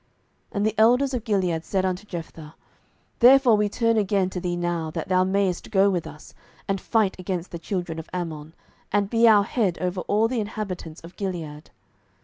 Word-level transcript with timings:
07:011:008 0.01 0.09
And 0.57 0.65
the 0.65 0.75
elders 0.79 1.13
of 1.13 1.23
Gilead 1.23 1.63
said 1.63 1.85
unto 1.85 2.07
Jephthah, 2.07 2.55
Therefore 3.19 3.55
we 3.55 3.69
turn 3.69 3.97
again 3.97 4.31
to 4.31 4.39
thee 4.39 4.55
now, 4.55 4.89
that 4.89 5.09
thou 5.09 5.23
mayest 5.23 5.69
go 5.69 5.91
with 5.91 6.07
us, 6.07 6.33
and 6.67 6.81
fight 6.81 7.15
against 7.19 7.51
the 7.51 7.59
children 7.59 7.99
of 7.99 8.09
Ammon, 8.11 8.55
and 8.91 9.11
be 9.11 9.27
our 9.27 9.43
head 9.43 9.77
over 9.77 10.01
all 10.07 10.27
the 10.27 10.39
inhabitants 10.39 11.01
of 11.01 11.15
Gilead. 11.17 11.69